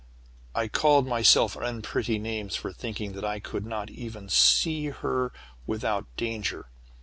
[0.55, 5.31] I called myself unpretty names for thinking that I could not even see her
[5.67, 6.65] without danger.